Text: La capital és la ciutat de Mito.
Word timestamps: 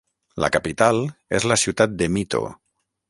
La 0.43 0.47
capital 0.55 0.97
és 1.41 1.45
la 1.51 1.59
ciutat 1.65 1.95
de 2.01 2.09
Mito. 2.17 2.43